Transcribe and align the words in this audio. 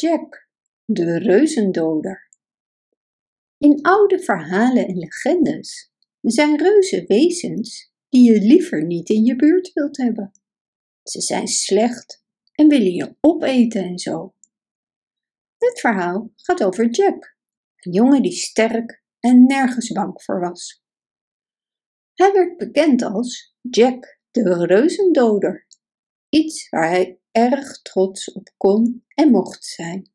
Jack, 0.00 0.48
de 0.84 1.18
reuzendoder. 1.18 2.28
In 3.58 3.82
oude 3.82 4.18
verhalen 4.18 4.86
en 4.86 4.98
legendes 4.98 5.92
zijn 6.20 6.58
reuzen 6.58 7.06
wezens 7.06 7.92
die 8.08 8.32
je 8.32 8.40
liever 8.40 8.84
niet 8.84 9.08
in 9.08 9.24
je 9.24 9.36
buurt 9.36 9.72
wilt 9.72 9.96
hebben. 9.96 10.30
Ze 11.02 11.20
zijn 11.20 11.46
slecht 11.48 12.24
en 12.52 12.68
willen 12.68 12.92
je 12.92 13.16
opeten 13.20 13.84
en 13.84 13.98
zo. 13.98 14.34
Dit 15.58 15.80
verhaal 15.80 16.32
gaat 16.36 16.62
over 16.62 16.90
Jack, 16.90 17.36
een 17.76 17.92
jongen 17.92 18.22
die 18.22 18.32
sterk 18.32 19.02
en 19.18 19.46
nergens 19.46 19.92
bang 19.92 20.22
voor 20.22 20.40
was. 20.40 20.82
Hij 22.14 22.32
werd 22.32 22.56
bekend 22.56 23.02
als 23.02 23.56
Jack 23.60 24.20
de 24.30 24.66
reuzendoder, 24.66 25.66
iets 26.28 26.68
waar 26.68 26.88
hij 26.88 27.19
erg 27.30 27.82
trots 27.82 28.32
op 28.32 28.48
kon 28.56 29.04
en 29.14 29.30
mocht 29.30 29.64
zijn. 29.64 30.10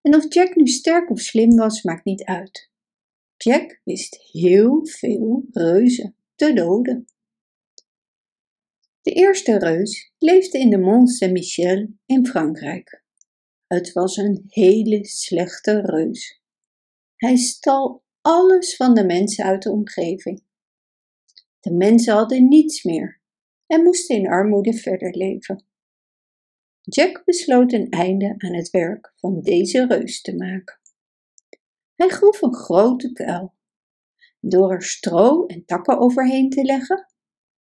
En 0.00 0.14
of 0.14 0.34
Jack 0.34 0.54
nu 0.54 0.66
sterk 0.66 1.10
of 1.10 1.20
slim 1.20 1.56
was, 1.56 1.82
maakt 1.82 2.04
niet 2.04 2.24
uit. 2.24 2.70
Jack 3.36 3.80
wist 3.84 4.16
heel 4.32 4.86
veel 4.86 5.44
reuzen 5.50 6.16
te 6.34 6.52
doden. 6.52 7.06
De 9.02 9.12
eerste 9.12 9.58
reus 9.58 10.12
leefde 10.18 10.58
in 10.58 10.70
de 10.70 10.78
Mont 10.78 11.10
Saint-Michel 11.10 11.88
in 12.06 12.26
Frankrijk. 12.26 13.04
Het 13.66 13.92
was 13.92 14.16
een 14.16 14.44
hele 14.48 15.04
slechte 15.04 15.80
reus. 15.80 16.40
Hij 17.16 17.36
stal 17.36 18.04
alles 18.20 18.76
van 18.76 18.94
de 18.94 19.04
mensen 19.04 19.44
uit 19.44 19.62
de 19.62 19.70
omgeving. 19.70 20.44
De 21.60 21.72
mensen 21.72 22.14
hadden 22.14 22.48
niets 22.48 22.82
meer 22.82 23.20
en 23.66 23.82
moesten 23.82 24.16
in 24.16 24.28
armoede 24.28 24.74
verder 24.74 25.16
leven. 25.16 25.66
Jack 26.84 27.24
besloot 27.24 27.72
een 27.72 27.90
einde 27.90 28.34
aan 28.36 28.54
het 28.54 28.70
werk 28.70 29.12
van 29.16 29.40
deze 29.40 29.86
reus 29.86 30.20
te 30.20 30.36
maken. 30.36 30.80
Hij 31.94 32.08
groef 32.08 32.42
een 32.42 32.54
grote 32.54 33.12
kuil. 33.12 33.54
Door 34.40 34.72
er 34.72 34.82
stro 34.82 35.46
en 35.46 35.64
takken 35.64 35.98
overheen 35.98 36.50
te 36.50 36.62
leggen, 36.62 37.12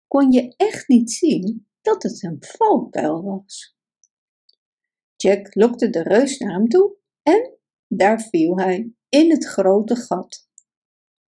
kon 0.06 0.32
je 0.32 0.54
echt 0.56 0.88
niet 0.88 1.12
zien 1.12 1.68
dat 1.80 2.02
het 2.02 2.22
een 2.22 2.36
valkuil 2.40 3.22
was. 3.22 3.76
Jack 5.16 5.54
lokte 5.54 5.90
de 5.90 6.02
reus 6.02 6.38
naar 6.38 6.52
hem 6.52 6.68
toe 6.68 6.96
en 7.22 7.58
daar 7.86 8.20
viel 8.20 8.58
hij 8.58 8.92
in 9.08 9.30
het 9.30 9.46
grote 9.46 9.96
gat. 9.96 10.48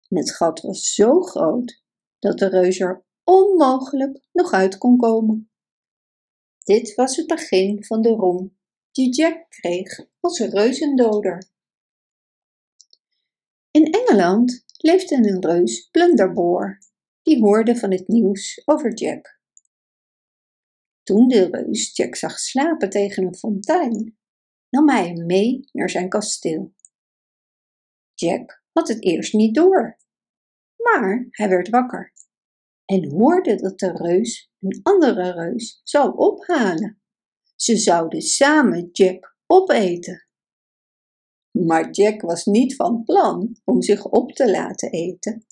Het 0.07 0.35
gat 0.35 0.61
was 0.61 0.93
zo 0.93 1.21
groot 1.21 1.83
dat 2.19 2.37
de 2.37 2.49
reus 2.49 2.79
er 2.79 3.05
onmogelijk 3.23 4.27
nog 4.31 4.51
uit 4.51 4.77
kon 4.77 4.97
komen. 4.97 5.50
Dit 6.71 6.95
was 6.95 7.15
het 7.15 7.27
begin 7.27 7.83
van 7.83 8.01
de 8.01 8.09
roem 8.09 8.57
die 8.91 9.13
Jack 9.13 9.45
kreeg 9.49 9.99
als 10.19 10.39
reuzendoder. 10.39 11.49
In 13.71 13.91
Engeland 13.91 14.63
leefde 14.77 15.15
een 15.15 15.45
reus 15.45 15.89
Blunderbore, 15.89 16.79
die 17.21 17.39
hoorde 17.39 17.75
van 17.75 17.91
het 17.91 18.07
nieuws 18.07 18.61
over 18.65 18.93
Jack. 18.93 19.39
Toen 21.03 21.27
de 21.27 21.49
reus 21.49 21.95
Jack 21.95 22.15
zag 22.15 22.39
slapen 22.39 22.89
tegen 22.89 23.25
een 23.25 23.35
fontein, 23.35 24.17
nam 24.69 24.89
hij 24.89 25.07
hem 25.07 25.25
mee 25.25 25.69
naar 25.71 25.89
zijn 25.89 26.09
kasteel. 26.09 26.73
Jack 28.13 28.63
had 28.71 28.87
het 28.87 29.03
eerst 29.03 29.33
niet 29.33 29.55
door, 29.55 29.97
maar 30.75 31.27
hij 31.29 31.49
werd 31.49 31.69
wakker 31.69 32.13
en 32.91 33.09
hoorde 33.09 33.55
dat 33.55 33.79
de 33.79 33.91
reus 33.91 34.51
een 34.59 34.79
andere 34.83 35.31
reus 35.31 35.81
zou 35.83 36.17
ophalen. 36.17 37.01
Ze 37.55 37.77
zouden 37.77 38.21
samen 38.21 38.89
Jack 38.91 39.37
opeten. 39.45 40.27
Maar 41.51 41.91
Jack 41.91 42.21
was 42.21 42.45
niet 42.45 42.75
van 42.75 43.03
plan 43.03 43.55
om 43.63 43.81
zich 43.81 44.05
op 44.05 44.31
te 44.31 44.51
laten 44.51 44.91
eten. 44.91 45.45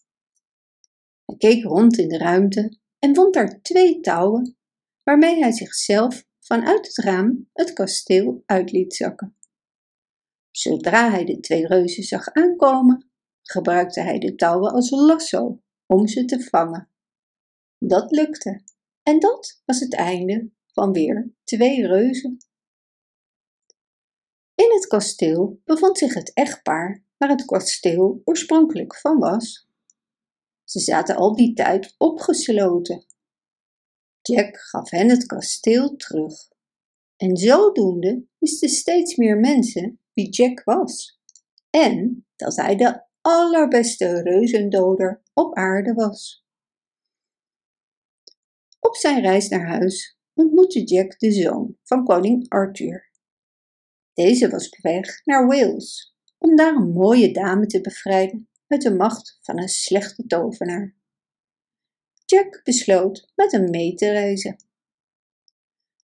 Hij 1.25 1.37
keek 1.37 1.63
rond 1.63 1.97
in 1.97 2.07
de 2.07 2.17
ruimte 2.17 2.79
en 2.99 3.15
vond 3.15 3.33
daar 3.33 3.61
twee 3.61 3.99
touwen 3.99 4.57
waarmee 5.03 5.39
hij 5.39 5.51
zichzelf 5.51 6.25
vanuit 6.39 6.87
het 6.87 6.97
raam 6.97 7.49
het 7.53 7.73
kasteel 7.73 8.43
uit 8.45 8.71
liet 8.71 8.95
zakken. 8.95 9.37
Zodra 10.51 11.09
hij 11.09 11.25
de 11.25 11.39
twee 11.39 11.67
reuzen 11.67 12.03
zag 12.03 12.27
aankomen, 12.27 13.11
gebruikte 13.41 14.01
hij 14.01 14.19
de 14.19 14.35
touwen 14.35 14.71
als 14.71 14.89
lasso 14.89 15.61
om 15.85 16.07
ze 16.07 16.25
te 16.25 16.43
vangen. 16.43 16.89
Dat 17.79 18.11
lukte 18.11 18.63
en 19.03 19.19
dat 19.19 19.61
was 19.65 19.79
het 19.79 19.95
einde 19.95 20.51
van 20.73 20.91
weer 20.91 21.33
twee 21.43 21.87
reuzen. 21.87 22.37
In 24.55 24.71
het 24.73 24.87
kasteel 24.87 25.61
bevond 25.65 25.97
zich 25.97 26.13
het 26.13 26.33
echtpaar 26.33 27.03
waar 27.17 27.29
het 27.29 27.45
kasteel 27.45 28.21
oorspronkelijk 28.23 28.95
van 28.95 29.19
was. 29.19 29.67
Ze 30.63 30.79
zaten 30.79 31.15
al 31.15 31.35
die 31.35 31.53
tijd 31.53 31.95
opgesloten. 31.97 33.05
Jack 34.21 34.57
gaf 34.57 34.89
hen 34.89 35.09
het 35.09 35.25
kasteel 35.25 35.95
terug. 35.95 36.33
En 37.15 37.37
zodoende 37.37 38.25
wisten 38.37 38.69
steeds 38.69 39.15
meer 39.15 39.37
mensen 39.37 39.99
wie 40.13 40.29
Jack 40.29 40.63
was. 40.63 41.19
En 41.69 42.25
dat 42.35 42.55
hij 42.55 42.75
de 42.75 43.03
allerbeste 43.21 44.21
reuzendoder 44.21 45.21
op 45.33 45.55
aarde 45.55 45.93
was. 45.93 46.47
Op 48.89 48.95
zijn 48.95 49.21
reis 49.21 49.47
naar 49.47 49.67
huis 49.67 50.17
ontmoette 50.33 50.83
Jack 50.83 51.19
de 51.19 51.31
zoon 51.31 51.77
van 51.83 52.05
koning 52.05 52.49
Arthur. 52.49 53.11
Deze 54.13 54.49
was 54.49 54.69
op 54.69 54.77
weg 54.81 55.25
naar 55.25 55.47
Wales 55.47 56.15
om 56.37 56.55
daar 56.55 56.75
een 56.75 56.91
mooie 56.91 57.31
dame 57.31 57.65
te 57.65 57.81
bevrijden 57.81 58.49
uit 58.67 58.81
de 58.81 58.95
macht 58.95 59.39
van 59.41 59.59
een 59.59 59.69
slechte 59.69 60.25
tovenaar. 60.25 60.95
Jack 62.25 62.61
besloot 62.63 63.31
met 63.35 63.51
hem 63.51 63.69
mee 63.69 63.93
te 63.93 64.11
reizen. 64.11 64.63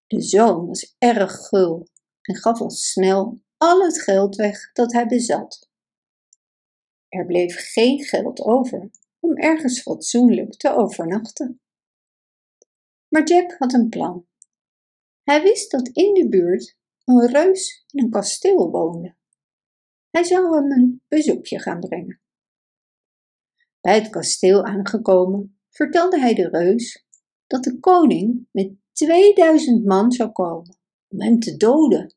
De 0.06 0.20
zoon 0.20 0.66
was 0.66 0.94
erg 0.98 1.32
gul 1.32 1.88
en 2.22 2.36
gaf 2.36 2.60
al 2.60 2.70
snel 2.70 3.40
al 3.56 3.84
het 3.84 4.02
geld 4.02 4.36
weg 4.36 4.72
dat 4.72 4.92
hij 4.92 5.06
bezat. 5.06 5.70
Er 7.08 7.26
bleef 7.26 7.72
geen 7.72 8.04
geld 8.04 8.40
over 8.40 8.90
om 9.20 9.36
ergens 9.36 9.82
fatsoenlijk 9.82 10.54
te 10.56 10.74
overnachten. 10.74 11.60
Maar 13.08 13.26
Jack 13.26 13.54
had 13.58 13.72
een 13.72 13.88
plan. 13.88 14.26
Hij 15.22 15.42
wist 15.42 15.70
dat 15.70 15.88
in 15.88 16.14
de 16.14 16.28
buurt 16.28 16.76
een 17.04 17.26
reus 17.26 17.84
in 17.90 18.04
een 18.04 18.10
kasteel 18.10 18.70
woonde. 18.70 19.16
Hij 20.10 20.24
zou 20.24 20.54
hem 20.54 20.70
een 20.70 21.02
bezoekje 21.08 21.60
gaan 21.60 21.80
brengen. 21.80 22.20
Bij 23.80 23.94
het 23.94 24.10
kasteel 24.10 24.64
aangekomen 24.64 25.58
vertelde 25.70 26.20
hij 26.20 26.34
de 26.34 26.48
reus 26.48 27.06
dat 27.46 27.64
de 27.64 27.80
koning 27.80 28.48
met 28.50 28.72
2000 28.92 29.84
man 29.84 30.12
zou 30.12 30.30
komen 30.30 30.78
om 31.08 31.20
hem 31.20 31.38
te 31.40 31.56
doden. 31.56 32.14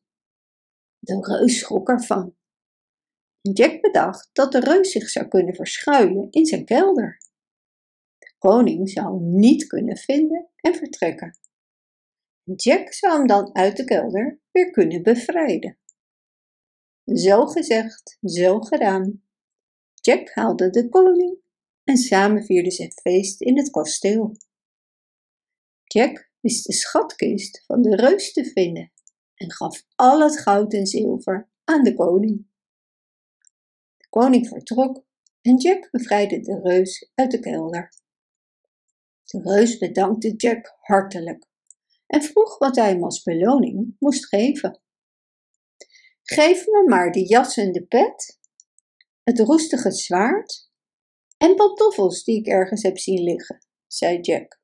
De 0.98 1.18
reus 1.20 1.58
schrok 1.58 1.88
ervan. 1.88 2.34
Jack 3.40 3.80
bedacht 3.80 4.30
dat 4.32 4.52
de 4.52 4.60
reus 4.60 4.90
zich 4.90 5.08
zou 5.08 5.28
kunnen 5.28 5.54
verschuilen 5.54 6.30
in 6.30 6.46
zijn 6.46 6.64
kelder. 6.64 7.20
De 8.18 8.34
koning 8.38 8.90
zou 8.90 9.06
hem 9.06 9.34
niet 9.34 9.66
kunnen 9.66 9.96
vinden 9.96 10.49
en 10.60 10.74
vertrekken. 10.74 11.38
Jack 12.44 12.92
zou 12.92 13.16
hem 13.16 13.26
dan 13.26 13.54
uit 13.54 13.76
de 13.76 13.84
kelder 13.84 14.40
weer 14.50 14.70
kunnen 14.70 15.02
bevrijden. 15.02 15.78
Zo 17.04 17.46
gezegd, 17.46 18.18
zo 18.20 18.60
gedaan. 18.60 19.22
Jack 19.94 20.34
haalde 20.34 20.70
de 20.70 20.88
koning 20.88 21.38
en 21.84 21.96
samen 21.96 22.44
vierden 22.44 22.72
ze 22.72 22.92
feest 23.02 23.40
in 23.40 23.56
het 23.56 23.70
kasteel. 23.70 24.36
Jack 25.84 26.30
wist 26.40 26.66
de 26.66 26.72
schatkist 26.72 27.64
van 27.66 27.82
de 27.82 27.96
reus 27.96 28.32
te 28.32 28.44
vinden 28.44 28.92
en 29.34 29.52
gaf 29.52 29.84
al 29.94 30.20
het 30.20 30.40
goud 30.40 30.72
en 30.72 30.86
zilver 30.86 31.50
aan 31.64 31.84
de 31.84 31.94
koning. 31.94 32.46
De 33.96 34.08
koning 34.08 34.48
vertrok 34.48 35.04
en 35.40 35.56
Jack 35.56 35.90
bevrijdde 35.90 36.40
de 36.40 36.60
reus 36.62 37.10
uit 37.14 37.30
de 37.30 37.40
kelder. 37.40 37.92
De 39.30 39.40
reus 39.42 39.78
bedankte 39.78 40.34
Jack 40.36 40.76
hartelijk 40.80 41.46
en 42.06 42.22
vroeg 42.22 42.58
wat 42.58 42.76
hij 42.76 42.88
hem 42.88 43.04
als 43.04 43.22
beloning 43.22 43.96
moest 43.98 44.26
geven. 44.26 44.80
Geef 46.22 46.66
me 46.66 46.84
maar 46.88 47.12
de 47.12 47.26
jas 47.26 47.56
en 47.56 47.72
de 47.72 47.86
pet, 47.86 48.40
het 49.22 49.38
roestige 49.38 49.90
zwaard 49.90 50.70
en 51.36 51.54
pantoffels 51.54 52.24
die 52.24 52.38
ik 52.38 52.46
ergens 52.46 52.82
heb 52.82 52.98
zien 52.98 53.22
liggen, 53.22 53.66
zei 53.86 54.20
Jack. 54.20 54.60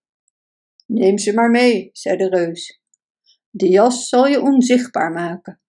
Neem 0.86 1.18
ze 1.18 1.34
maar 1.34 1.50
mee, 1.50 1.90
zei 1.92 2.16
de 2.16 2.28
reus. 2.28 2.80
De 3.50 3.68
jas 3.68 4.08
zal 4.08 4.26
je 4.26 4.40
onzichtbaar 4.40 5.12
maken. 5.12 5.60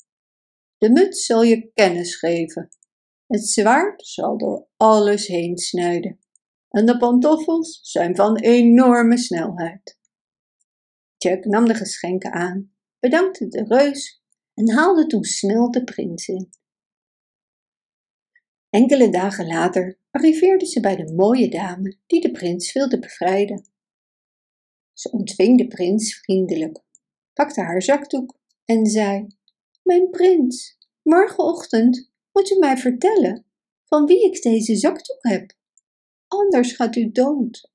De 0.78 0.90
muts 0.90 1.26
zal 1.26 1.44
je 1.44 1.72
kennis 1.74 2.16
geven. 2.16 2.70
Het 3.28 3.48
zwaard 3.48 4.08
zal 4.08 4.38
door 4.38 4.68
alles 4.78 5.28
heen 5.28 5.58
snijden 5.58 6.20
en 6.78 6.86
de 6.86 6.98
pantoffels 6.98 7.80
zijn 7.82 8.16
van 8.16 8.38
enorme 8.38 9.18
snelheid. 9.18 10.00
Jack 11.18 11.46
nam 11.46 11.66
de 11.66 11.74
geschenken 11.74 12.32
aan, 12.32 12.72
bedankte 13.00 13.48
de 13.48 13.64
reus 13.64 14.24
en 14.54 14.72
haalde 14.72 15.06
toen 15.06 15.24
snel 15.24 15.72
de 15.72 15.84
prins 15.84 16.28
in. 16.28 16.50
Enkele 18.70 19.10
dagen 19.10 19.48
later 19.48 20.00
arriveerde 20.12 20.66
ze 20.66 20.80
bij 20.80 20.96
de 20.96 21.14
mooie 21.14 21.50
dame 21.50 21.98
die 22.08 22.22
de 22.22 22.32
prins 22.32 22.74
wilde 22.74 23.00
bevrijden. 23.00 23.70
Ze 24.94 25.12
ontving 25.12 25.58
de 25.58 25.68
prins 25.68 26.20
vriendelijk, 26.20 26.84
pakte 27.34 27.62
haar 27.62 27.82
zakdoek 27.82 28.38
en 28.66 28.86
zei: 28.86 29.28
Mijn 29.84 30.10
prins, 30.10 30.78
morgenochtend 31.02 32.12
moet 32.32 32.52
u 32.52 32.60
mij 32.60 32.78
vertellen 32.78 33.46
van 33.86 34.06
wie 34.06 34.26
ik 34.26 34.42
deze 34.42 34.76
zakdoek 34.76 35.20
heb, 35.22 35.56
anders 36.28 36.72
gaat 36.72 36.96
u 36.96 37.12
dood. 37.12 37.72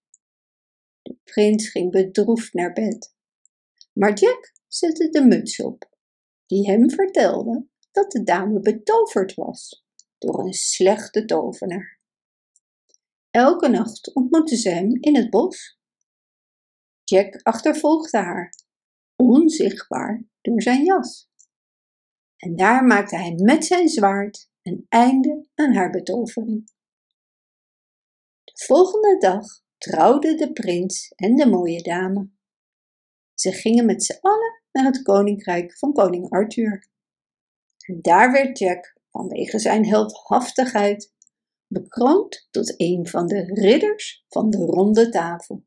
De 1.03 1.17
prins 1.25 1.69
ging 1.69 1.91
bedroefd 1.91 2.53
naar 2.53 2.73
bed, 2.73 3.15
maar 3.93 4.13
Jack 4.13 4.53
zette 4.67 5.09
de 5.09 5.25
muts 5.25 5.63
op, 5.63 5.91
die 6.47 6.67
hem 6.67 6.91
vertelde 6.91 7.67
dat 7.91 8.11
de 8.11 8.23
dame 8.23 8.61
betoverd 8.61 9.35
was 9.35 9.85
door 10.19 10.45
een 10.45 10.53
slechte 10.53 11.25
tovenaar. 11.25 12.01
Elke 13.31 13.69
nacht 13.69 14.15
ontmoette 14.15 14.57
ze 14.57 14.69
hem 14.69 14.97
in 15.01 15.17
het 15.17 15.31
bos. 15.31 15.79
Jack 17.05 17.41
achtervolgde 17.43 18.19
haar, 18.19 18.55
onzichtbaar 19.17 20.25
door 20.41 20.63
zijn 20.63 20.85
jas. 20.85 21.31
En 22.37 22.57
daar 22.57 22.85
maakte 22.85 23.17
hij 23.17 23.33
met 23.35 23.65
zijn 23.65 23.89
zwaard 23.89 24.51
een 24.63 24.87
einde 24.89 25.49
aan 25.55 25.75
haar 25.75 25.91
betovering. 25.91 26.73
De 28.53 28.65
volgende 28.65 29.19
dag 29.19 29.45
trouwden 29.79 30.37
de 30.37 30.53
prins 30.53 31.13
en 31.15 31.37
de 31.37 31.47
mooie 31.47 31.83
dame. 31.83 32.31
Ze 33.35 33.53
gingen 33.53 33.87
met 33.87 34.05
z'n 34.05 34.19
allen 34.21 34.63
naar 34.73 34.85
het 34.85 35.03
koninkrijk 35.03 35.79
van 35.79 35.93
koning 35.93 36.31
Arthur. 36.31 36.89
En 37.87 38.01
daar 38.01 38.33
werd 38.33 38.59
Jack, 38.59 38.99
vanwege 39.11 39.59
zijn 39.59 39.87
heldhaftigheid, 39.87 41.13
bekroond 41.67 42.49
tot 42.51 42.75
een 42.77 43.07
van 43.07 43.27
de 43.27 43.45
ridders 43.45 44.25
van 44.29 44.51
de 44.51 44.59
ronde 44.59 45.09
tafel. 45.09 45.65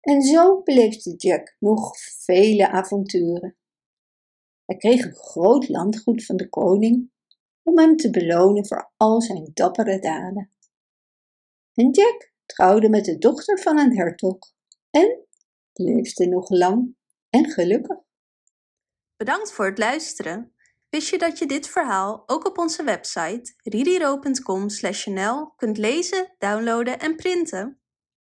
En 0.00 0.22
zo 0.22 0.62
beleefde 0.62 1.16
Jack 1.16 1.56
nog 1.58 1.96
vele 2.24 2.68
avonturen. 2.68 3.56
Hij 4.64 4.76
kreeg 4.76 5.04
een 5.04 5.14
groot 5.14 5.68
landgoed 5.68 6.24
van 6.24 6.36
de 6.36 6.48
koning 6.48 7.10
om 7.62 7.78
hem 7.78 7.96
te 7.96 8.10
belonen 8.10 8.66
voor 8.66 8.92
al 8.96 9.22
zijn 9.22 9.50
dappere 9.54 9.98
daden. 9.98 10.52
En 11.78 11.90
Jack 11.90 12.32
trouwde 12.46 12.88
met 12.88 13.04
de 13.04 13.18
dochter 13.18 13.58
van 13.58 13.78
een 13.78 13.96
hertog 13.96 14.38
en 14.90 15.26
leefde 15.72 16.26
nog 16.26 16.50
lang 16.50 16.96
en 17.30 17.50
gelukkig. 17.50 17.96
Bedankt 19.16 19.52
voor 19.52 19.66
het 19.66 19.78
luisteren. 19.78 20.52
Wist 20.88 21.08
je 21.08 21.18
dat 21.18 21.38
je 21.38 21.46
dit 21.46 21.68
verhaal 21.68 22.22
ook 22.26 22.46
op 22.46 22.58
onze 22.58 22.82
website 22.82 23.54
ridiro.com/nl 23.62 25.52
kunt 25.56 25.78
lezen, 25.78 26.34
downloaden 26.38 26.98
en 26.98 27.16
printen? 27.16 27.77